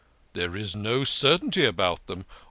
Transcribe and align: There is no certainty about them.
There 0.33 0.57
is 0.57 0.75
no 0.75 1.03
certainty 1.03 1.63
about 1.63 2.07
them. 2.07 2.25